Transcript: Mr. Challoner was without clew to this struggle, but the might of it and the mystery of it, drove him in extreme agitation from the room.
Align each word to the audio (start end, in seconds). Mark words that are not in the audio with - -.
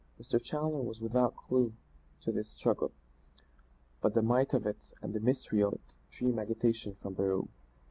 Mr. 0.19 0.41
Challoner 0.43 0.81
was 0.81 0.99
without 0.99 1.35
clew 1.35 1.73
to 2.21 2.31
this 2.31 2.49
struggle, 2.49 2.91
but 4.01 4.15
the 4.15 4.23
might 4.23 4.51
of 4.51 4.65
it 4.65 4.89
and 4.99 5.13
the 5.13 5.19
mystery 5.19 5.61
of 5.61 5.73
it, 5.73 5.81
drove 5.85 5.93
him 5.93 5.93
in 5.93 6.05
extreme 6.07 6.39
agitation 6.39 6.95
from 6.95 7.13
the 7.13 7.23
room. 7.23 7.49